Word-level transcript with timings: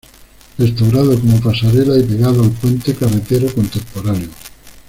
Restaurado 0.57 1.19
como 1.19 1.39
pasarela 1.39 1.95
y 1.95 2.01
pegado 2.01 2.41
al 2.41 2.49
puente 2.49 2.95
carretero 2.95 3.53
contemporáneo. 3.53 4.29